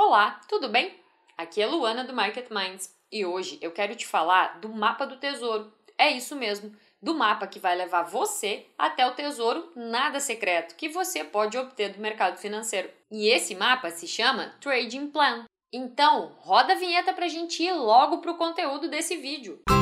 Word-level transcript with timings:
Olá, 0.00 0.40
tudo 0.48 0.68
bem? 0.68 0.94
Aqui 1.36 1.60
é 1.60 1.66
Luana 1.66 2.04
do 2.04 2.14
Market 2.14 2.50
Minds 2.50 2.88
e 3.10 3.26
hoje 3.26 3.58
eu 3.60 3.72
quero 3.72 3.96
te 3.96 4.06
falar 4.06 4.60
do 4.60 4.68
mapa 4.68 5.04
do 5.04 5.16
tesouro. 5.16 5.72
É 5.98 6.08
isso 6.08 6.36
mesmo, 6.36 6.72
do 7.02 7.16
mapa 7.16 7.48
que 7.48 7.58
vai 7.58 7.74
levar 7.74 8.04
você 8.04 8.64
até 8.78 9.04
o 9.04 9.14
tesouro 9.16 9.72
nada 9.74 10.20
secreto 10.20 10.76
que 10.76 10.88
você 10.88 11.24
pode 11.24 11.58
obter 11.58 11.92
do 11.92 12.00
mercado 12.00 12.36
financeiro. 12.36 12.88
E 13.10 13.26
esse 13.26 13.56
mapa 13.56 13.90
se 13.90 14.06
chama 14.06 14.54
Trading 14.60 15.08
Plan. 15.08 15.46
Então, 15.72 16.32
roda 16.38 16.74
a 16.74 16.76
vinheta 16.76 17.12
pra 17.12 17.26
gente 17.26 17.60
ir 17.60 17.72
logo 17.72 18.18
pro 18.18 18.36
conteúdo 18.36 18.88
desse 18.88 19.16
vídeo. 19.16 19.58
Música 19.68 19.77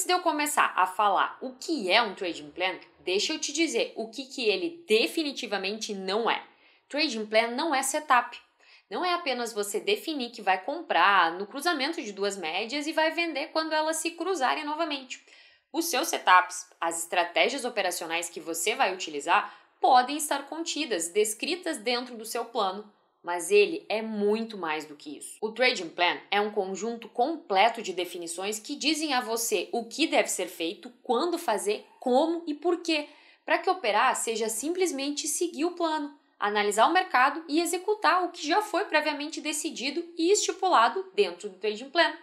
Antes 0.00 0.06
de 0.06 0.14
eu 0.14 0.22
começar 0.22 0.72
a 0.76 0.86
falar 0.86 1.36
o 1.42 1.52
que 1.56 1.90
é 1.90 2.00
um 2.00 2.14
trading 2.14 2.50
plan, 2.52 2.74
deixa 3.00 3.34
eu 3.34 3.38
te 3.38 3.52
dizer 3.52 3.92
o 3.96 4.08
que, 4.08 4.24
que 4.24 4.48
ele 4.48 4.82
definitivamente 4.88 5.92
não 5.94 6.30
é. 6.30 6.42
Trading 6.88 7.26
plan 7.26 7.48
não 7.48 7.74
é 7.74 7.82
setup. 7.82 8.40
Não 8.88 9.04
é 9.04 9.12
apenas 9.12 9.52
você 9.52 9.78
definir 9.78 10.30
que 10.30 10.40
vai 10.40 10.58
comprar 10.64 11.32
no 11.32 11.46
cruzamento 11.46 12.00
de 12.00 12.12
duas 12.12 12.38
médias 12.38 12.86
e 12.86 12.94
vai 12.94 13.10
vender 13.10 13.48
quando 13.48 13.74
elas 13.74 13.96
se 13.96 14.12
cruzarem 14.12 14.64
novamente. 14.64 15.22
Os 15.70 15.84
seus 15.90 16.08
setups, 16.08 16.66
as 16.80 17.00
estratégias 17.00 17.66
operacionais 17.66 18.30
que 18.30 18.40
você 18.40 18.74
vai 18.74 18.94
utilizar, 18.94 19.54
podem 19.82 20.16
estar 20.16 20.48
contidas, 20.48 21.08
descritas 21.08 21.76
dentro 21.76 22.16
do 22.16 22.24
seu 22.24 22.46
plano, 22.46 22.90
mas 23.22 23.50
ele 23.50 23.84
é 23.88 24.00
muito 24.00 24.56
mais 24.56 24.84
do 24.84 24.96
que 24.96 25.18
isso. 25.18 25.36
O 25.40 25.52
Trading 25.52 25.88
Plan 25.90 26.18
é 26.30 26.40
um 26.40 26.50
conjunto 26.50 27.08
completo 27.08 27.82
de 27.82 27.92
definições 27.92 28.58
que 28.58 28.74
dizem 28.74 29.12
a 29.12 29.20
você 29.20 29.68
o 29.72 29.84
que 29.84 30.06
deve 30.06 30.28
ser 30.28 30.46
feito, 30.46 30.92
quando 31.02 31.38
fazer, 31.38 31.86
como 31.98 32.42
e 32.46 32.54
por 32.54 32.78
quê, 32.78 33.08
para 33.44 33.58
que 33.58 33.68
operar 33.68 34.14
seja 34.16 34.48
simplesmente 34.48 35.28
seguir 35.28 35.64
o 35.64 35.72
plano, 35.72 36.14
analisar 36.38 36.86
o 36.86 36.92
mercado 36.92 37.44
e 37.48 37.60
executar 37.60 38.24
o 38.24 38.30
que 38.30 38.46
já 38.46 38.62
foi 38.62 38.84
previamente 38.84 39.40
decidido 39.40 40.04
e 40.16 40.30
estipulado 40.30 41.04
dentro 41.14 41.48
do 41.48 41.58
Trading 41.58 41.90
Plan. 41.90 42.14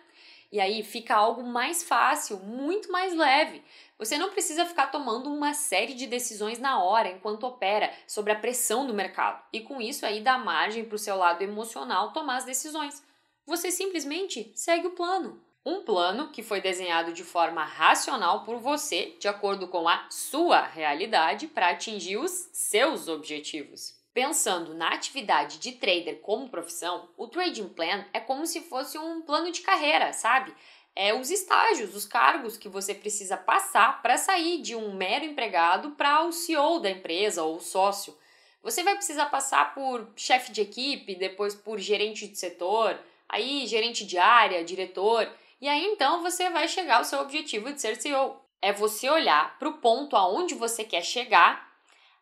E 0.51 0.59
aí 0.59 0.81
fica 0.81 1.13
algo 1.13 1.43
mais 1.43 1.83
fácil, 1.83 2.37
muito 2.37 2.89
mais 2.91 3.13
leve. 3.13 3.61
Você 3.99 4.17
não 4.17 4.29
precisa 4.29 4.65
ficar 4.65 4.87
tomando 4.87 5.33
uma 5.33 5.55
série 5.55 5.95
de 5.95 6.05
decisões 6.05 6.59
na 6.59 6.83
hora 6.83 7.09
enquanto 7.09 7.45
opera 7.45 7.91
sobre 8.05 8.31
a 8.31 8.39
pressão 8.39 8.85
do 8.85 8.93
mercado. 8.93 9.43
E 9.51 9.61
com 9.61 9.81
isso 9.81 10.05
aí 10.05 10.21
dá 10.21 10.37
margem 10.37 10.85
para 10.85 10.95
o 10.95 10.99
seu 10.99 11.15
lado 11.15 11.41
emocional 11.41 12.13
tomar 12.13 12.37
as 12.37 12.45
decisões. 12.45 13.03
Você 13.45 13.71
simplesmente 13.71 14.51
segue 14.53 14.87
o 14.87 14.91
plano. 14.91 15.41
Um 15.65 15.81
plano 15.81 16.29
que 16.29 16.43
foi 16.43 16.61
desenhado 16.61 17.11
de 17.11 17.23
forma 17.23 17.63
racional 17.63 18.43
por 18.43 18.57
você, 18.57 19.15
de 19.19 19.27
acordo 19.27 19.67
com 19.67 19.89
a 19.89 20.05
sua 20.09 20.61
realidade, 20.61 21.47
para 21.47 21.69
atingir 21.69 22.17
os 22.17 22.49
seus 22.53 23.07
objetivos. 23.07 23.97
Pensando 24.13 24.73
na 24.73 24.89
atividade 24.89 25.59
de 25.59 25.73
trader 25.73 26.21
como 26.21 26.49
profissão, 26.49 27.09
o 27.17 27.27
trading 27.27 27.69
plan 27.69 28.05
é 28.13 28.19
como 28.19 28.47
se 28.47 28.61
fosse 28.61 28.97
um 28.97 29.21
plano 29.21 29.51
de 29.51 29.61
carreira, 29.61 30.11
sabe? 30.13 30.55
É 30.99 31.13
os 31.13 31.29
estágios, 31.29 31.95
os 31.95 32.05
cargos 32.05 32.57
que 32.57 32.67
você 32.67 32.91
precisa 32.91 33.37
passar 33.37 34.01
para 34.01 34.17
sair 34.17 34.63
de 34.63 34.75
um 34.75 34.95
mero 34.95 35.25
empregado 35.25 35.91
para 35.91 36.23
o 36.23 36.31
CEO 36.31 36.79
da 36.79 36.89
empresa 36.89 37.43
ou 37.43 37.59
sócio. 37.59 38.17
Você 38.63 38.81
vai 38.81 38.95
precisar 38.95 39.27
passar 39.27 39.75
por 39.75 40.07
chefe 40.15 40.51
de 40.51 40.61
equipe, 40.61 41.13
depois 41.13 41.53
por 41.53 41.77
gerente 41.77 42.27
de 42.27 42.35
setor, 42.35 42.99
aí 43.29 43.67
gerente 43.67 44.07
de 44.07 44.17
área, 44.17 44.65
diretor, 44.65 45.31
e 45.61 45.69
aí 45.69 45.85
então 45.85 46.23
você 46.23 46.49
vai 46.49 46.67
chegar 46.67 46.97
ao 46.97 47.05
seu 47.05 47.19
objetivo 47.19 47.71
de 47.71 47.79
ser 47.79 48.01
CEO. 48.01 48.41
É 48.59 48.73
você 48.73 49.07
olhar 49.07 49.55
para 49.59 49.69
o 49.69 49.77
ponto 49.77 50.15
aonde 50.15 50.55
você 50.55 50.83
quer 50.83 51.03
chegar 51.03 51.67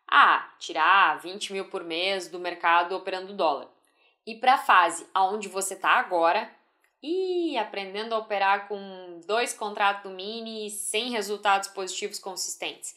ah, 0.06 0.48
tirar 0.58 1.18
20 1.18 1.52
mil 1.52 1.64
por 1.64 1.82
mês 1.82 2.28
do 2.28 2.38
mercado 2.38 2.94
operando 2.94 3.32
dólar. 3.32 3.68
E 4.26 4.34
para 4.34 4.54
a 4.54 4.58
fase 4.58 5.06
aonde 5.14 5.48
você 5.48 5.74
está 5.74 5.92
agora, 5.92 6.50
e 7.06 7.56
aprendendo 7.56 8.14
a 8.14 8.18
operar 8.18 8.66
com 8.66 9.20
dois 9.24 9.52
contratos 9.52 10.02
do 10.02 10.10
mini 10.10 10.68
sem 10.70 11.10
resultados 11.10 11.68
positivos 11.68 12.18
consistentes. 12.18 12.96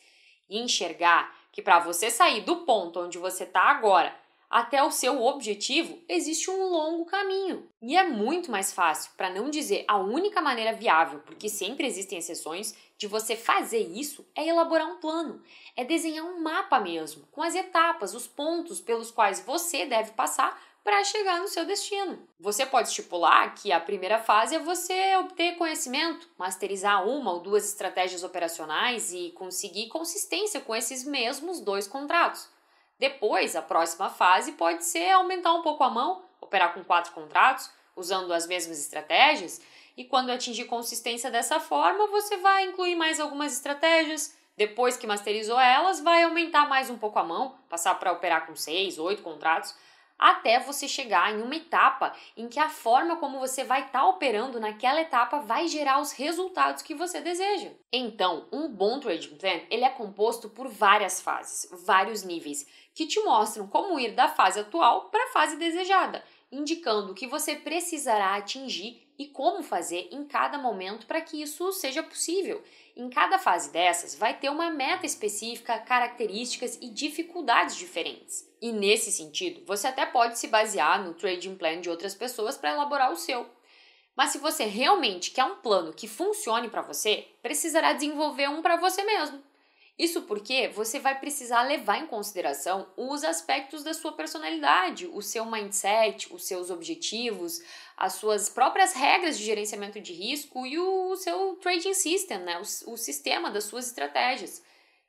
E 0.50 0.59
enxergar 0.59 1.31
que 1.52 1.62
para 1.62 1.80
você 1.80 2.09
sair 2.09 2.42
do 2.42 2.58
ponto 2.58 3.02
onde 3.02 3.19
você 3.19 3.44
está 3.44 3.62
agora 3.62 4.16
até 4.50 4.81
o 4.81 4.90
seu 4.90 5.24
objetivo, 5.24 6.00
existe 6.09 6.50
um 6.50 6.69
longo 6.69 7.06
caminho. 7.06 7.69
E 7.84 7.96
é 7.96 8.03
muito 8.03 8.50
mais 8.50 8.74
fácil, 8.74 9.12
para 9.16 9.30
não 9.30 9.48
dizer 9.48 9.86
a 9.88 9.98
única 9.98 10.42
maneira 10.42 10.74
viável, 10.74 11.19
porque 11.19 11.48
sempre 11.48 11.86
existem 11.86 12.18
exceções, 12.18 12.75
de 12.98 13.06
você 13.06 13.36
fazer 13.36 13.78
isso 13.78 14.25
é 14.36 14.48
elaborar 14.48 14.88
um 14.88 14.98
plano, 14.98 15.40
é 15.75 15.86
desenhar 15.86 16.25
um 16.25 16.42
mapa 16.42 16.80
mesmo, 16.80 17.28
com 17.31 17.44
as 17.44 17.53
etapas, 17.53 18.16
os 18.16 18.25
pontos 18.25 18.81
pelos 18.81 19.12
quais 19.12 19.40
você 19.40 19.86
deve 19.86 20.12
passar 20.14 20.59
para 20.84 21.03
chegar 21.03 21.40
no 21.40 21.47
seu 21.47 21.66
destino. 21.66 22.28
Você 22.40 22.66
pode 22.66 22.88
estipular 22.88 23.53
que 23.56 23.72
a 23.72 23.79
primeira 23.79 24.19
fase 24.19 24.56
é 24.56 24.59
você 24.59 25.16
obter 25.17 25.56
conhecimento, 25.57 26.28
masterizar 26.38 27.07
uma 27.07 27.34
ou 27.34 27.40
duas 27.40 27.67
estratégias 27.67 28.23
operacionais 28.23 29.13
e 29.13 29.31
conseguir 29.31 29.88
consistência 29.88 30.62
com 30.62 30.75
esses 30.75 31.03
mesmos 31.03 31.59
dois 31.59 31.88
contratos. 31.88 32.50
Depois, 32.97 33.56
a 33.56 33.62
próxima 33.62 34.09
fase 34.09 34.53
pode 34.53 34.84
ser 34.84 35.09
aumentar 35.12 35.53
um 35.53 35.62
pouco 35.62 35.84
a 35.84 35.89
mão, 35.89 36.23
operar 36.41 36.73
com 36.73 36.84
quatro 36.84 37.13
contratos, 37.13 37.69
usando 37.95 38.34
as 38.34 38.47
mesmas 38.47 38.79
estratégias, 38.79 39.62
e 39.95 40.06
quando 40.06 40.29
atingir 40.29 40.66
consistência 40.66 41.29
dessa 41.29 41.59
forma, 41.59 42.07
você 42.07 42.38
vai 42.38 42.66
incluir 42.66 42.95
mais 42.95 43.19
algumas 43.19 43.53
estratégias. 43.53 44.34
Depois 44.56 44.97
que 44.97 45.07
masterizou 45.07 45.59
elas, 45.59 46.00
vai 46.00 46.23
aumentar 46.23 46.68
mais 46.68 46.89
um 46.89 46.97
pouco 46.97 47.19
a 47.19 47.23
mão, 47.23 47.56
passar 47.69 47.95
para 47.95 48.12
operar 48.12 48.45
com 48.45 48.56
seis, 48.56 48.97
oito 48.97 49.22
contratos, 49.22 49.75
até 50.19 50.59
você 50.59 50.88
chegar 50.88 51.34
em 51.34 51.41
uma 51.41 51.56
etapa 51.56 52.13
em 52.35 52.50
que 52.50 52.59
a 52.59 52.68
forma 52.68 53.16
como 53.16 53.40
você 53.40 53.63
vai 53.63 53.85
estar 53.85 54.02
tá 54.02 54.07
operando 54.07 54.59
naquela 54.59 55.00
etapa 55.00 55.40
vai 55.40 55.68
gerar 55.68 56.02
os 56.02 56.12
resultados 56.12 56.84
que 56.84 56.94
você 56.94 57.22
deseja. 57.22 57.72
Então, 57.91 58.46
um 58.52 58.68
bom 58.68 59.00
trading 59.00 59.38
plan 59.38 59.62
ele 59.72 59.85
é 59.85 59.90
composto 59.90 60.50
por 60.50 60.68
várias 60.68 61.22
fases, 61.22 61.72
vários 61.85 62.24
níveis 62.24 62.68
que 62.94 63.07
te 63.07 63.19
mostram 63.22 63.66
como 63.66 63.97
ir 63.97 64.12
da 64.12 64.28
fase 64.28 64.59
atual 64.59 65.06
para 65.09 65.24
a 65.24 65.31
fase 65.31 65.56
desejada, 65.56 66.22
indicando 66.52 67.12
o 67.12 67.16
que 67.16 67.28
você 67.28 67.56
precisará 67.56 68.36
atingir 68.36 69.08
e 69.18 69.28
como 69.28 69.62
fazer 69.62 70.08
em 70.12 70.24
cada 70.26 70.58
momento 70.58 71.06
para 71.06 71.22
que 71.22 71.42
isso 71.42 71.72
seja 71.74 72.02
possível. 72.02 72.64
Em 72.96 73.10
cada 73.10 73.38
fase 73.38 73.70
dessas, 73.72 74.16
vai 74.16 74.38
ter 74.38 74.50
uma 74.50 74.70
meta 74.72 75.06
específica, 75.06 75.78
características 75.80 76.78
e 76.82 76.90
dificuldades 76.90 77.76
diferentes. 77.76 78.50
E 78.62 78.72
nesse 78.72 79.12
sentido, 79.12 79.62
você 79.66 79.88
até 79.88 80.06
pode 80.06 80.40
se 80.40 80.48
basear 80.48 81.04
no 81.04 81.14
trading 81.14 81.56
plan 81.56 81.82
de 81.82 81.90
outras 81.90 82.16
pessoas 82.16 82.58
para 82.58 82.72
elaborar 82.72 83.12
o 83.12 83.18
seu. 83.18 83.46
Mas 84.16 84.31
se 84.31 84.38
você 84.38 84.66
realmente 84.66 85.31
quer 85.31 85.46
um 85.46 85.58
plano 85.58 85.94
que 85.94 86.08
funcione 86.08 86.70
para 86.70 86.81
você, 86.81 87.28
precisará 87.42 87.94
desenvolver 87.94 88.50
um 88.50 88.62
para 88.62 88.76
você 88.76 89.04
mesmo. 89.04 89.49
Isso 90.00 90.22
porque 90.22 90.70
você 90.70 90.98
vai 90.98 91.20
precisar 91.20 91.64
levar 91.64 91.98
em 91.98 92.08
consideração 92.08 92.88
os 92.96 93.22
aspectos 93.22 93.84
da 93.84 93.94
sua 93.94 94.14
personalidade, 94.14 95.06
o 95.08 95.22
seu 95.22 95.46
mindset, 95.46 96.34
os 96.34 96.46
seus 96.46 96.70
objetivos, 96.70 97.62
as 97.98 98.14
suas 98.14 98.48
próprias 98.48 98.94
regras 98.94 99.38
de 99.38 99.44
gerenciamento 99.44 100.00
de 100.00 100.14
risco 100.14 100.66
e 100.66 100.80
o 100.80 101.18
seu 101.18 101.58
trading 101.58 101.94
system, 101.94 102.38
né? 102.38 102.62
o, 102.88 102.96
sistema 102.96 103.52
das 103.52 103.66
suas 103.66 103.88
estratégias. 103.88 104.64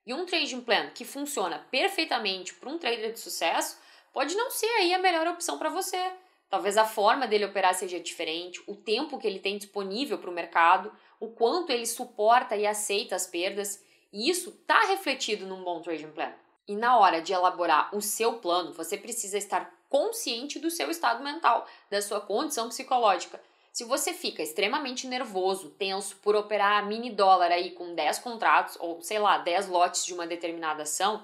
E 0.05 0.13
um 0.13 0.27
trading 0.27 0.63
plan 0.63 0.91
que 0.91 1.05
funciona 1.05 1.65
perfeitamente 1.71 2.53
para 2.55 2.69
um 2.69 2.77
trader 2.77 3.13
de 3.13 3.21
sucesso 3.21 3.79
pode 4.13 4.35
não 4.35 4.51
ser 4.51 4.71
aí 4.71 4.93
a 4.93 4.99
melhor 4.99 5.29
opção 5.29 5.57
para 5.57 5.71
você. 5.71 6.11
Talvez 6.49 6.77
a 6.77 6.85
forma 6.85 7.29
dele 7.29 7.45
operar 7.45 7.75
seja 7.75 8.01
diferente, 8.01 8.61
o 8.67 8.75
tempo 8.75 9.19
que 9.19 9.27
ele 9.29 9.39
tem 9.39 9.57
disponível 9.57 10.19
para 10.19 10.31
o 10.31 10.35
mercado, 10.35 10.93
o 11.21 11.29
quanto 11.29 11.71
ele 11.71 11.87
suporta 11.87 12.57
e 12.57 12.67
aceita 12.67 13.15
as 13.15 13.25
perdas. 13.25 13.89
E 14.13 14.29
isso 14.29 14.51
está 14.51 14.87
refletido 14.87 15.47
num 15.47 15.63
bom 15.63 15.81
trading 15.81 16.11
plan. 16.11 16.33
E 16.67 16.77
na 16.77 16.99
hora 16.99 17.21
de 17.21 17.33
elaborar 17.33 17.95
o 17.95 18.01
seu 18.01 18.35
plano, 18.35 18.73
você 18.73 18.97
precisa 18.97 19.39
estar 19.39 19.73
consciente 19.89 20.59
do 20.59 20.71
seu 20.71 20.91
estado 20.91 21.23
mental, 21.23 21.67
da 21.91 22.01
sua 22.01 22.21
condição 22.21 22.69
psicológica. 22.69 23.41
Se 23.73 23.85
você 23.85 24.13
fica 24.13 24.43
extremamente 24.43 25.07
nervoso, 25.07 25.71
tenso 25.71 26.17
por 26.17 26.35
operar 26.35 26.87
mini 26.87 27.11
dólar 27.11 27.53
aí 27.53 27.71
com 27.71 27.95
10 27.95 28.19
contratos 28.19 28.77
ou 28.81 29.01
sei 29.01 29.19
lá, 29.19 29.39
10 29.39 29.69
lotes 29.69 30.05
de 30.05 30.13
uma 30.13 30.27
determinada 30.27 30.83
ação, 30.83 31.23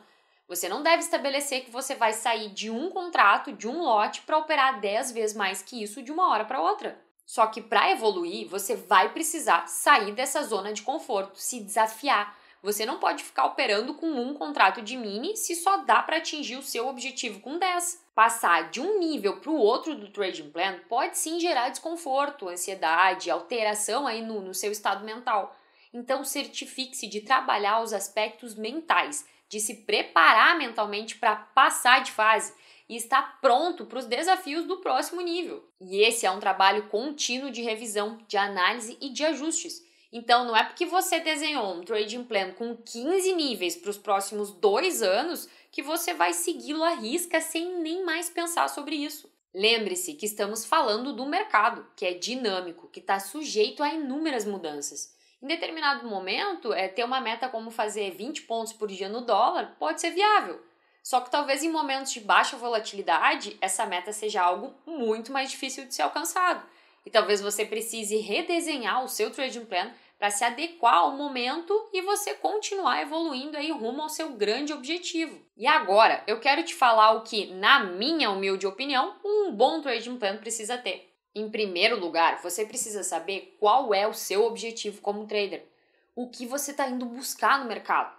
você 0.49 0.69
não 0.69 0.83
deve 0.83 1.03
estabelecer 1.03 1.65
que 1.65 1.71
você 1.71 1.97
vai 1.97 2.13
sair 2.13 2.51
de 2.51 2.71
um 2.71 2.89
contrato, 2.91 3.53
de 3.53 3.67
um 3.67 3.83
lote 3.83 4.23
para 4.23 4.39
operar 4.39 4.81
10 4.81 5.11
vezes 5.11 5.37
mais 5.37 5.61
que 5.61 5.83
isso 5.83 6.03
de 6.03 6.13
uma 6.13 6.31
hora 6.31 6.45
para 6.45 6.63
outra. 6.63 7.01
Só 7.25 7.49
que 7.49 7.61
para 7.61 7.91
evoluir, 7.91 8.47
você 8.49 8.77
vai 8.77 9.13
precisar 9.13 9.67
sair 9.67 10.13
dessa 10.13 10.45
zona 10.45 10.73
de 10.73 10.83
conforto, 10.83 11.37
se 11.37 11.61
desafiar, 11.61 12.39
você 12.67 12.85
não 12.85 12.99
pode 12.99 13.23
ficar 13.23 13.45
operando 13.45 13.95
com 13.95 14.09
um 14.09 14.35
contrato 14.35 14.83
de 14.83 14.97
mini 14.97 15.37
se 15.37 15.55
só 15.55 15.85
dá 15.85 16.03
para 16.03 16.17
atingir 16.17 16.57
o 16.57 16.63
seu 16.63 16.89
objetivo 16.89 17.39
com 17.39 17.61
10. 17.61 18.05
Passar 18.13 18.71
de 18.71 18.81
um 18.81 18.99
nível 18.99 19.37
para 19.37 19.53
o 19.53 19.57
outro 19.57 19.95
do 19.95 20.09
trading 20.09 20.51
plan 20.51 20.81
pode 20.89 21.17
sim 21.17 21.39
gerar 21.39 21.69
desconforto, 21.69 22.49
ansiedade, 22.49 23.31
alteração 23.31 24.05
aí 24.05 24.21
no, 24.21 24.41
no 24.41 24.53
seu 24.53 24.73
estado 24.73 25.05
mental. 25.05 25.57
Então, 25.95 26.25
certifique-se 26.25 27.07
de 27.07 27.21
trabalhar 27.21 27.81
os 27.83 27.93
aspectos 27.93 28.57
mentais, 28.57 29.25
de 29.49 29.61
se 29.61 29.83
preparar 29.83 30.59
mentalmente 30.59 31.15
para 31.19 31.37
passar 31.37 32.03
de 32.03 32.11
fase 32.11 32.53
e 32.89 32.97
estar 32.97 33.41
pronto 33.41 33.87
para 33.87 34.01
os 34.01 34.07
desafios 34.07 34.67
do 34.67 34.79
próximo 34.79 35.21
nível. 35.21 35.65
E 35.81 36.01
esse 36.01 36.27
é 36.27 36.31
um 36.33 36.41
trabalho 36.41 36.89
contínuo 36.89 37.53
de 37.53 37.63
revisão, 37.63 38.19
de 38.27 38.37
análise 38.37 38.99
e 39.01 39.09
de 39.09 39.25
ajustes. 39.25 39.86
Então, 40.17 40.47
não 40.47 40.57
é 40.57 40.65
porque 40.65 40.87
você 40.87 41.21
desenhou 41.21 41.75
um 41.75 41.83
trading 41.83 42.25
plan 42.25 42.51
com 42.53 42.75
15 42.75 43.35
níveis 43.35 43.77
para 43.77 43.91
os 43.91 43.99
próximos 43.99 44.51
dois 44.51 45.03
anos 45.03 45.47
que 45.71 45.83
você 45.83 46.15
vai 46.15 46.33
segui-lo 46.33 46.83
à 46.83 46.95
risca 46.95 47.39
sem 47.39 47.81
nem 47.81 48.03
mais 48.03 48.31
pensar 48.31 48.67
sobre 48.69 48.97
isso. 48.97 49.31
Lembre-se 49.55 50.15
que 50.15 50.25
estamos 50.25 50.65
falando 50.65 51.13
do 51.13 51.27
mercado, 51.27 51.87
que 51.95 52.07
é 52.07 52.15
dinâmico, 52.15 52.89
que 52.89 52.99
está 52.99 53.21
sujeito 53.21 53.83
a 53.83 53.93
inúmeras 53.93 54.47
mudanças. 54.47 55.15
Em 55.43 55.47
determinado 55.47 56.09
momento, 56.09 56.73
é, 56.73 56.89
ter 56.89 57.05
uma 57.05 57.21
meta 57.21 57.47
como 57.51 57.71
fazer 57.71 58.11
20 58.13 58.41
pontos 58.45 58.73
por 58.73 58.89
dia 58.89 59.11
no 59.11 59.21
dólar 59.21 59.77
pode 59.79 60.01
ser 60.01 60.13
viável. 60.13 60.65
Só 61.03 61.21
que 61.21 61.31
talvez 61.31 61.63
em 61.63 61.71
momentos 61.71 62.15
de 62.15 62.21
baixa 62.21 62.57
volatilidade, 62.57 63.59
essa 63.61 63.85
meta 63.85 64.15
seja 64.15 64.41
algo 64.41 64.75
muito 64.87 65.31
mais 65.31 65.51
difícil 65.51 65.85
de 65.85 65.95
ser 65.95 66.01
alcançado. 66.01 66.67
E 67.05 67.11
talvez 67.11 67.41
você 67.41 67.65
precise 67.65 68.17
redesenhar 68.17 69.05
o 69.05 69.09
seu 69.09 69.31
trading 69.31 69.67
plan 69.67 69.93
para 70.19 70.31
se 70.31 70.45
adequar 70.45 70.95
ao 70.95 71.13
momento 71.13 71.89
e 71.93 72.01
você 72.01 72.35
continuar 72.35 73.03
evoluindo 73.03 73.57
aí 73.57 73.71
rumo 73.71 74.03
ao 74.03 74.09
seu 74.09 74.31
grande 74.31 74.73
objetivo. 74.73 75.39
E 75.57 75.67
agora, 75.67 76.23
eu 76.27 76.41
quero 76.41 76.63
te 76.63 76.75
falar 76.75 77.13
o 77.13 77.23
que, 77.23 77.47
na 77.55 77.81
minha 77.81 78.31
humilde 78.31 78.67
opinião, 78.67 79.17
um 79.25 79.53
bom 79.53 79.81
trading 79.81 80.19
plan 80.19 80.39
precisa 80.39 80.79
ter. 80.79 81.13
Em 81.35 81.51
primeiro 81.51 82.01
lugar, 82.01 82.41
você 82.43 82.65
precisa 82.65 83.03
saber 83.03 83.57
qual 83.61 83.93
é 83.93 84.07
o 84.07 84.15
seu 84.15 84.45
objetivo 84.45 85.03
como 85.03 85.27
trader. 85.27 85.67
O 86.15 86.31
que 86.31 86.47
você 86.47 86.71
está 86.71 86.89
indo 86.89 87.05
buscar 87.05 87.59
no 87.59 87.67
mercado. 87.67 88.17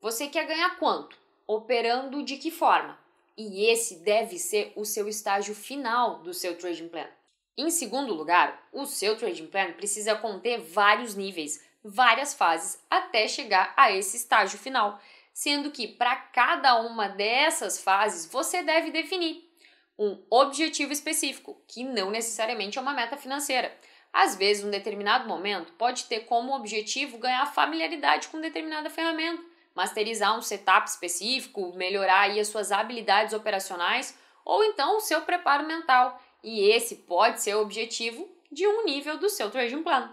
Você 0.00 0.26
quer 0.26 0.46
ganhar 0.46 0.78
quanto? 0.78 1.18
Operando 1.46 2.22
de 2.22 2.36
que 2.36 2.50
forma? 2.50 2.98
E 3.34 3.64
esse 3.64 4.00
deve 4.00 4.38
ser 4.38 4.74
o 4.76 4.84
seu 4.84 5.08
estágio 5.08 5.54
final 5.54 6.18
do 6.18 6.34
seu 6.34 6.56
trading 6.58 6.88
plan. 6.88 7.08
Em 7.56 7.70
segundo 7.70 8.12
lugar, 8.12 8.68
o 8.72 8.84
seu 8.84 9.16
trading 9.16 9.46
plan 9.46 9.72
precisa 9.72 10.16
conter 10.16 10.60
vários 10.60 11.14
níveis, 11.14 11.64
várias 11.84 12.34
fases 12.34 12.82
até 12.90 13.28
chegar 13.28 13.72
a 13.76 13.92
esse 13.92 14.16
estágio 14.16 14.58
final, 14.58 15.00
sendo 15.32 15.70
que 15.70 15.86
para 15.86 16.16
cada 16.16 16.80
uma 16.80 17.08
dessas 17.08 17.80
fases 17.80 18.30
você 18.30 18.62
deve 18.62 18.90
definir 18.90 19.48
um 19.96 20.20
objetivo 20.28 20.92
específico, 20.92 21.56
que 21.68 21.84
não 21.84 22.10
necessariamente 22.10 22.76
é 22.76 22.80
uma 22.80 22.92
meta 22.92 23.16
financeira. 23.16 23.72
Às 24.12 24.34
vezes, 24.34 24.64
um 24.64 24.70
determinado 24.70 25.28
momento 25.28 25.72
pode 25.74 26.04
ter 26.04 26.20
como 26.20 26.54
objetivo 26.54 27.18
ganhar 27.18 27.46
familiaridade 27.46 28.28
com 28.28 28.40
determinada 28.40 28.90
ferramenta, 28.90 29.42
masterizar 29.74 30.36
um 30.36 30.42
setup 30.42 30.88
específico, 30.88 31.72
melhorar 31.76 32.30
as 32.30 32.48
suas 32.48 32.72
habilidades 32.72 33.32
operacionais 33.32 34.16
ou 34.44 34.62
então 34.64 34.96
o 34.96 35.00
seu 35.00 35.22
preparo 35.22 35.66
mental 35.66 36.20
e 36.44 36.68
esse 36.70 36.96
pode 36.96 37.42
ser 37.42 37.56
o 37.56 37.62
objetivo 37.62 38.30
de 38.52 38.66
um 38.66 38.84
nível 38.84 39.18
do 39.18 39.30
seu 39.30 39.50
trading 39.50 39.82
plan. 39.82 40.12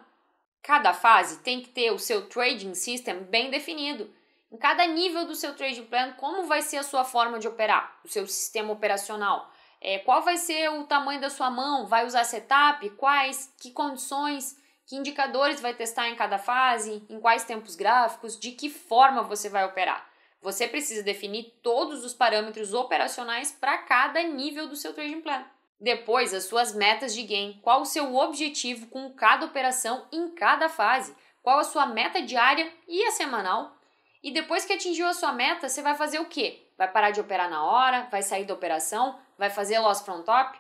Cada 0.64 0.94
fase 0.94 1.40
tem 1.40 1.62
que 1.62 1.70
ter 1.70 1.92
o 1.92 2.00
seu 2.00 2.28
trading 2.28 2.74
system 2.74 3.24
bem 3.24 3.52
definido. 3.52 4.10
Em 4.52 4.58
cada 4.58 4.86
nível 4.88 5.26
do 5.26 5.36
seu 5.36 5.54
trading 5.56 5.86
plan, 5.86 6.14
como 6.14 6.46
vai 6.46 6.62
ser 6.62 6.78
a 6.78 6.84
sua 6.84 7.04
forma 7.04 7.38
de 7.38 7.48
operar, 7.48 8.00
o 8.04 8.08
seu 8.08 8.26
sistema 8.26 8.72
operacional, 8.72 9.52
é, 9.82 10.00
qual 10.00 10.22
vai 10.22 10.38
ser 10.38 10.70
o 10.70 10.86
tamanho 10.86 11.20
da 11.20 11.30
sua 11.30 11.50
mão, 11.50 11.88
vai 11.88 12.06
usar 12.06 12.24
setup, 12.24 12.90
quais, 12.92 13.54
que 13.60 13.72
condições, 13.72 14.58
que 14.86 14.96
indicadores 14.96 15.60
vai 15.60 15.74
testar 15.74 16.10
em 16.10 16.16
cada 16.16 16.38
fase, 16.38 17.04
em 17.10 17.20
quais 17.20 17.44
tempos 17.44 17.76
gráficos, 17.76 18.38
de 18.40 18.52
que 18.52 18.70
forma 18.70 19.24
você 19.24 19.50
vai 19.50 19.66
operar. 19.66 20.10
Você 20.42 20.68
precisa 20.68 21.04
definir 21.04 21.60
todos 21.62 22.04
os 22.06 22.14
parâmetros 22.14 22.74
operacionais 22.74 23.52
para 23.52 23.78
cada 23.80 24.22
nível 24.24 24.68
do 24.68 24.76
seu 24.76 24.94
trading 24.94 25.22
plan. 25.22 25.46
Depois, 25.82 26.32
as 26.32 26.44
suas 26.44 26.76
metas 26.76 27.12
de 27.12 27.24
gain. 27.24 27.60
Qual 27.64 27.82
o 27.82 27.86
seu 27.86 28.16
objetivo 28.16 28.86
com 28.86 29.12
cada 29.14 29.48
operação 29.48 30.06
em 30.12 30.30
cada 30.30 30.70
fase? 30.70 31.16
Qual 31.42 31.58
a 31.58 31.64
sua 31.64 31.88
meta 31.88 32.22
diária 32.22 32.72
e 32.88 33.04
a 33.04 33.10
semanal? 33.10 33.76
E 34.22 34.32
depois 34.32 34.64
que 34.64 34.74
atingiu 34.74 35.08
a 35.08 35.14
sua 35.16 35.34
meta, 35.34 35.68
você 35.68 35.82
vai 35.82 35.96
fazer 35.96 36.20
o 36.20 36.26
quê? 36.26 36.68
Vai 36.78 36.88
parar 36.92 37.10
de 37.10 37.20
operar 37.20 37.50
na 37.50 37.66
hora? 37.66 38.08
Vai 38.12 38.22
sair 38.22 38.46
da 38.46 38.54
operação? 38.54 39.18
Vai 39.40 39.50
fazer 39.50 39.80
loss 39.80 40.02
from 40.02 40.22
top? 40.22 40.56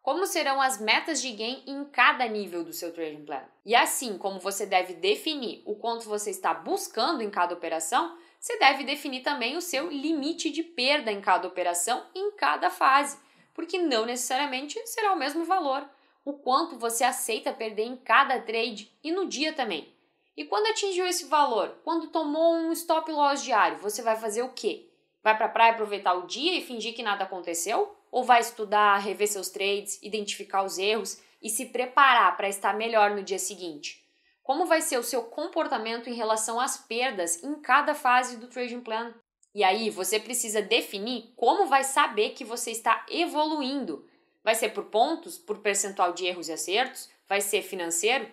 Como 0.00 0.24
serão 0.26 0.58
as 0.58 0.80
metas 0.80 1.20
de 1.20 1.32
gain 1.32 1.62
em 1.66 1.84
cada 1.84 2.26
nível 2.26 2.64
do 2.64 2.72
seu 2.72 2.94
trading 2.94 3.26
plan? 3.26 3.42
E 3.66 3.74
assim 3.76 4.16
como 4.16 4.40
você 4.40 4.64
deve 4.64 4.94
definir 4.94 5.62
o 5.66 5.76
quanto 5.76 6.08
você 6.08 6.30
está 6.30 6.54
buscando 6.54 7.22
em 7.22 7.30
cada 7.30 7.52
operação, 7.52 8.16
você 8.40 8.58
deve 8.58 8.84
definir 8.84 9.20
também 9.20 9.54
o 9.54 9.60
seu 9.60 9.90
limite 9.90 10.50
de 10.50 10.62
perda 10.62 11.12
em 11.12 11.20
cada 11.20 11.46
operação 11.46 12.06
em 12.14 12.32
cada 12.32 12.70
fase 12.70 13.18
porque 13.54 13.78
não 13.78 14.06
necessariamente 14.06 14.78
será 14.86 15.12
o 15.12 15.18
mesmo 15.18 15.44
valor. 15.44 15.88
O 16.24 16.34
quanto 16.34 16.78
você 16.78 17.04
aceita 17.04 17.52
perder 17.52 17.84
em 17.84 17.96
cada 17.96 18.40
trade 18.40 18.96
e 19.02 19.10
no 19.10 19.26
dia 19.26 19.52
também. 19.52 19.92
E 20.36 20.44
quando 20.44 20.68
atingiu 20.68 21.06
esse 21.06 21.26
valor, 21.26 21.76
quando 21.84 22.08
tomou 22.08 22.54
um 22.54 22.72
stop 22.72 23.10
loss 23.10 23.42
diário, 23.42 23.78
você 23.78 24.00
vai 24.00 24.16
fazer 24.16 24.42
o 24.42 24.52
quê? 24.52 24.88
Vai 25.22 25.36
para 25.36 25.46
a 25.46 25.50
praia 25.50 25.72
aproveitar 25.72 26.14
o 26.14 26.26
dia 26.26 26.56
e 26.56 26.64
fingir 26.64 26.94
que 26.94 27.02
nada 27.02 27.24
aconteceu? 27.24 27.96
Ou 28.10 28.24
vai 28.24 28.40
estudar, 28.40 28.98
rever 28.98 29.28
seus 29.28 29.50
trades, 29.50 30.02
identificar 30.02 30.62
os 30.62 30.78
erros 30.78 31.20
e 31.40 31.48
se 31.48 31.66
preparar 31.66 32.36
para 32.36 32.48
estar 32.48 32.74
melhor 32.74 33.10
no 33.10 33.22
dia 33.22 33.38
seguinte? 33.38 34.02
Como 34.42 34.66
vai 34.66 34.80
ser 34.80 34.98
o 34.98 35.04
seu 35.04 35.22
comportamento 35.24 36.10
em 36.10 36.14
relação 36.14 36.58
às 36.58 36.76
perdas 36.76 37.42
em 37.44 37.60
cada 37.60 37.94
fase 37.94 38.36
do 38.36 38.48
trading 38.48 38.80
plan? 38.80 39.14
E 39.54 39.62
aí 39.62 39.90
você 39.90 40.18
precisa 40.18 40.62
definir 40.62 41.32
como 41.36 41.66
vai 41.66 41.84
saber 41.84 42.30
que 42.30 42.44
você 42.44 42.70
está 42.70 43.04
evoluindo. 43.10 44.08
Vai 44.42 44.54
ser 44.54 44.70
por 44.70 44.84
pontos, 44.84 45.38
por 45.38 45.58
percentual 45.58 46.12
de 46.12 46.26
erros 46.26 46.48
e 46.48 46.52
acertos? 46.52 47.08
Vai 47.28 47.40
ser 47.40 47.62
financeiro? 47.62 48.26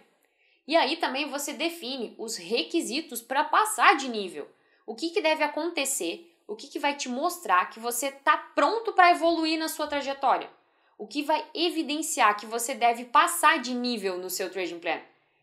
E 0.65 0.75
aí 0.75 0.97
também 0.97 1.29
você 1.29 1.53
define 1.53 2.15
os 2.17 2.37
requisitos 2.37 3.21
para 3.21 3.43
passar 3.43 3.97
de 3.97 4.07
nível. 4.07 4.47
O 4.85 4.95
que, 4.95 5.09
que 5.09 5.21
deve 5.21 5.43
acontecer? 5.43 6.35
O 6.47 6.55
que, 6.55 6.67
que 6.67 6.79
vai 6.79 6.95
te 6.95 7.09
mostrar 7.09 7.69
que 7.69 7.79
você 7.79 8.07
está 8.07 8.37
pronto 8.37 8.93
para 8.93 9.11
evoluir 9.11 9.59
na 9.59 9.67
sua 9.67 9.87
trajetória? 9.87 10.49
O 10.97 11.07
que 11.07 11.21
vai 11.23 11.45
evidenciar 11.53 12.37
que 12.37 12.45
você 12.45 12.73
deve 12.73 13.05
passar 13.05 13.59
de 13.59 13.73
nível 13.73 14.17
no 14.17 14.29
seu 14.29 14.49
trading 14.49 14.79
plan? 14.79 14.99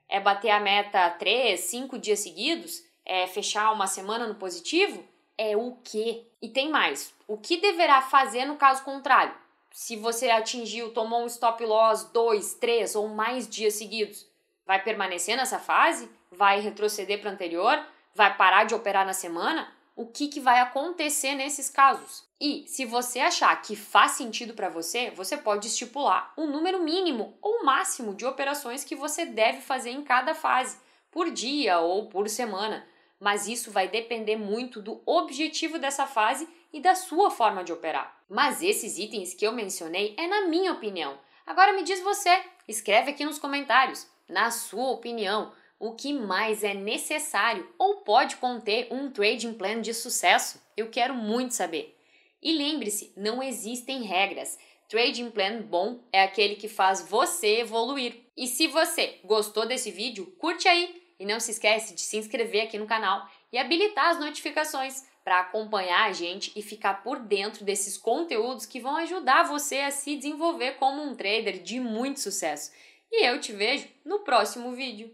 É 0.09 0.21
bater 0.21 0.51
a 0.51 0.61
meta 0.61 1.11
3, 1.11 1.59
5 1.59 1.99
dias 1.99 2.21
seguidos? 2.21 2.83
É 3.05 3.27
fechar 3.27 3.73
uma 3.73 3.87
semana 3.87 4.27
no 4.27 4.35
positivo? 4.35 5.03
É 5.39 5.57
o 5.57 5.77
que. 5.83 6.27
E 6.41 6.49
tem 6.49 6.71
mais. 6.71 7.15
O 7.27 7.37
que 7.37 7.59
deverá 7.59 8.01
fazer 8.01 8.45
no 8.45 8.57
caso 8.57 8.83
contrário? 8.83 9.35
Se 9.73 9.97
você 9.97 10.31
atingiu, 10.31 10.93
tomou 10.93 11.23
um 11.23 11.27
stop 11.27 11.65
loss 11.65 12.05
dois, 12.05 12.55
três 12.55 12.95
ou 12.95 13.09
mais 13.09 13.49
dias 13.49 13.75
seguidos, 13.75 14.27
vai 14.65 14.83
permanecer 14.83 15.37
nessa 15.37 15.59
fase? 15.59 16.09
Vai 16.31 16.61
retroceder 16.61 17.21
para 17.21 17.31
anterior? 17.31 17.85
Vai 18.15 18.35
parar 18.37 18.65
de 18.65 18.75
operar 18.75 19.05
na 19.05 19.13
semana? 19.13 19.71
O 19.95 20.07
que, 20.07 20.29
que 20.29 20.41
vai 20.41 20.61
acontecer 20.61 21.35
nesses 21.35 21.71
casos? 21.71 22.25
E 22.41 22.65
se 22.67 22.85
você 22.85 23.19
achar 23.19 23.55
que 23.63 23.75
faz 23.75 24.13
sentido 24.13 24.53
para 24.55 24.69
você, 24.69 25.11
você 25.11 25.37
pode 25.37 25.67
estipular 25.67 26.33
um 26.37 26.47
número 26.47 26.83
mínimo 26.83 27.37
ou 27.41 27.65
máximo 27.65 28.15
de 28.15 28.27
operações 28.27 28.85
que 28.85 28.95
você 28.95 29.25
deve 29.25 29.61
fazer 29.63 29.91
em 29.91 30.03
cada 30.03 30.35
fase, 30.35 30.79
por 31.11 31.31
dia 31.31 31.79
ou 31.81 32.09
por 32.09 32.29
semana 32.29 32.87
mas 33.21 33.49
isso 33.49 33.71
vai 33.71 33.89
depender 33.89 34.37
muito 34.37 34.81
do 34.81 35.03
objetivo 35.07 35.79
dessa 35.79 36.07
fase 36.07 36.49
e 36.73 36.81
da 36.81 36.95
sua 36.95 37.31
forma 37.31 37.65
de 37.65 37.73
operar. 37.73 38.17
Mas 38.29 38.63
esses 38.63 38.99
itens 38.99 39.35
que 39.35 39.47
eu 39.47 39.53
mencionei 39.53 40.15
é 40.19 40.27
na 40.27 40.47
minha 40.47 40.73
opinião. 40.73 41.19
Agora 41.47 41.73
me 41.73 41.83
diz 41.83 42.01
você, 42.01 42.43
escreve 42.67 43.13
aqui 43.13 43.25
nos 43.25 43.39
comentários, 43.39 44.07
na 44.29 44.51
sua 44.51 44.91
opinião, 44.91 45.53
o 45.79 45.93
que 45.93 46.13
mais 46.13 46.65
é 46.65 46.75
necessário 46.75 47.69
ou 47.79 47.97
pode 47.97 48.37
conter 48.37 48.89
um 48.91 49.11
trading 49.11 49.55
plan 49.55 49.81
de 49.81 49.95
sucesso? 49.95 50.61
Eu 50.77 50.91
quero 50.91 51.15
muito 51.15 51.55
saber. 51.55 51.97
E 52.43 52.53
lembre-se, 52.53 53.13
não 53.17 53.43
existem 53.43 54.03
regras. 54.03 54.59
Trading 54.89 55.31
plan 55.31 55.63
bom 55.63 56.01
é 56.13 56.23
aquele 56.23 56.57
que 56.57 56.69
faz 56.69 57.07
você 57.09 57.61
evoluir. 57.61 58.23
E 58.37 58.47
se 58.47 58.67
você 58.67 59.19
gostou 59.25 59.67
desse 59.67 59.91
vídeo, 59.91 60.27
curte 60.39 60.69
aí 60.69 61.06
e 61.19 61.27
não 61.27 61.41
se 61.41 61.51
esquece 61.51 61.95
de 61.95 62.01
se 62.01 62.17
inscrever 62.17 62.63
aqui 62.63 62.79
no 62.79 62.87
canal 62.87 63.29
e 63.53 63.59
habilitar 63.59 64.11
as 64.11 64.19
notificações 64.19 65.05
para 65.25 65.41
acompanhar 65.41 66.09
a 66.09 66.13
gente 66.13 66.53
e 66.55 66.63
ficar 66.63 67.03
por 67.03 67.19
dentro 67.19 67.65
desses 67.65 67.97
conteúdos 67.97 68.65
que 68.65 68.79
vão 68.79 68.97
ajudar 68.97 69.43
você 69.43 69.81
a 69.81 69.91
se 69.91 70.17
desenvolver 70.17 70.77
como 70.77 71.03
um 71.03 71.17
trader 71.17 71.63
de 71.63 71.81
muito 71.81 72.21
sucesso. 72.21 72.71
E 73.11 73.27
eu 73.27 73.41
te 73.41 73.53
vejo 73.53 73.89
no 74.05 74.21
próximo 74.21 74.73
vídeo. 74.73 75.13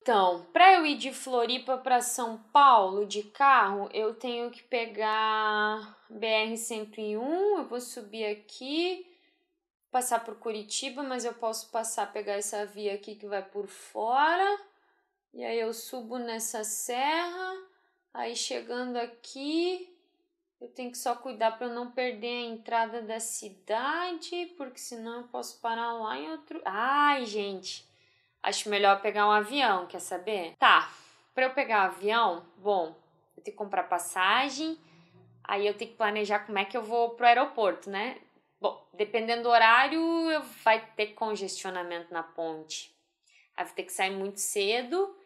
Então, 0.00 0.46
para 0.52 0.74
eu 0.74 0.86
ir 0.86 0.96
de 0.96 1.12
Floripa 1.12 1.76
para 1.76 2.00
São 2.00 2.38
Paulo 2.52 3.04
de 3.04 3.24
carro, 3.24 3.88
eu 3.92 4.14
tenho 4.14 4.48
que 4.52 4.62
pegar 4.62 5.98
BR-101, 6.08 7.58
eu 7.58 7.64
vou 7.66 7.80
subir 7.80 8.26
aqui, 8.26 9.04
passar 9.90 10.24
por 10.24 10.36
Curitiba, 10.36 11.02
mas 11.02 11.24
eu 11.24 11.34
posso 11.34 11.72
passar, 11.72 12.12
pegar 12.12 12.34
essa 12.34 12.64
via 12.64 12.94
aqui 12.94 13.16
que 13.16 13.26
vai 13.26 13.42
por 13.42 13.66
fora 13.66 14.56
E 15.32 15.44
aí 15.44 15.58
eu 15.58 15.72
subo 15.72 16.18
nessa 16.18 16.64
serra, 16.64 17.54
aí 18.12 18.34
chegando 18.34 18.96
aqui, 18.96 19.94
eu 20.60 20.68
tenho 20.68 20.90
que 20.90 20.98
só 20.98 21.14
cuidar 21.14 21.58
para 21.58 21.68
não 21.68 21.90
perder 21.90 22.26
a 22.26 22.48
entrada 22.48 23.02
da 23.02 23.20
cidade, 23.20 24.54
porque 24.56 24.78
senão 24.78 25.20
eu 25.20 25.28
posso 25.28 25.60
parar 25.60 25.92
lá 25.92 26.18
em 26.18 26.30
outro. 26.30 26.60
Ai, 26.64 27.26
gente, 27.26 27.86
acho 28.42 28.70
melhor 28.70 29.02
pegar 29.02 29.26
um 29.26 29.30
avião, 29.30 29.86
quer 29.86 30.00
saber? 30.00 30.54
Tá, 30.58 30.90
para 31.34 31.44
eu 31.44 31.52
pegar 31.52 31.82
um 31.82 31.86
avião, 31.86 32.46
bom, 32.56 32.96
eu 33.36 33.42
tenho 33.42 33.54
que 33.54 33.62
comprar 33.62 33.82
passagem, 33.84 34.78
aí 35.44 35.66
eu 35.66 35.74
tenho 35.76 35.90
que 35.90 35.96
planejar 35.98 36.40
como 36.40 36.58
é 36.58 36.64
que 36.64 36.76
eu 36.76 36.82
vou 36.82 37.10
pro 37.10 37.26
aeroporto, 37.26 37.90
né? 37.90 38.18
Bom, 38.58 38.82
dependendo 38.94 39.42
do 39.42 39.50
horário, 39.50 40.00
eu 40.30 40.42
vai 40.64 40.80
ter 40.96 41.08
congestionamento 41.08 42.10
na 42.12 42.22
ponte. 42.22 42.95
Aí 43.56 43.64
vou 43.64 43.74
ter 43.74 43.84
que 43.84 43.92
sair 43.92 44.10
muito 44.10 44.38
cedo. 44.40 45.16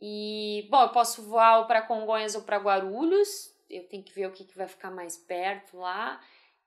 E, 0.00 0.66
bom, 0.70 0.82
eu 0.82 0.88
posso 0.90 1.22
voar 1.22 1.58
ou 1.58 1.66
para 1.66 1.82
Congonhas 1.82 2.34
ou 2.34 2.42
para 2.42 2.58
Guarulhos, 2.58 3.52
eu 3.68 3.84
tenho 3.84 4.02
que 4.02 4.12
ver 4.12 4.26
o 4.26 4.32
que, 4.32 4.44
que 4.44 4.56
vai 4.56 4.68
ficar 4.68 4.90
mais 4.90 5.16
perto 5.16 5.76
lá. 5.76 6.20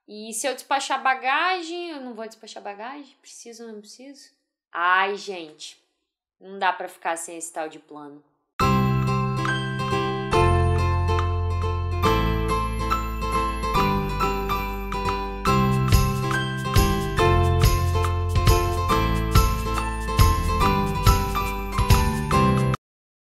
E 0.06 0.32
se 0.34 0.46
eu 0.46 0.54
despachar 0.54 1.02
bagagem, 1.02 1.90
eu 1.90 2.00
não 2.00 2.14
vou 2.14 2.26
despachar 2.26 2.62
bagagem? 2.62 3.16
Preciso 3.22 3.64
ou 3.64 3.72
não 3.72 3.80
preciso? 3.80 4.30
Ai, 4.70 5.16
gente, 5.16 5.82
não 6.40 6.58
dá 6.58 6.72
para 6.72 6.88
ficar 6.88 7.16
sem 7.16 7.36
esse 7.36 7.52
tal 7.52 7.68
de 7.68 7.78
plano. 7.78 8.22